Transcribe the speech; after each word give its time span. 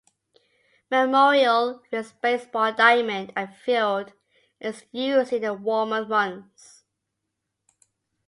Memorial 0.89 1.83
Field's 1.91 2.11
baseball 2.13 2.73
diamond 2.73 3.31
and 3.35 3.55
field 3.55 4.13
is 4.59 4.83
used 4.91 5.31
in 5.31 5.43
the 5.43 5.53
warmer 5.53 6.03
months. 6.03 6.83